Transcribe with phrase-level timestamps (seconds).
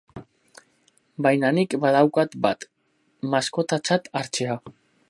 [1.27, 2.67] Baina nik badaukat bat,
[3.37, 4.61] maskotatzat hartzea.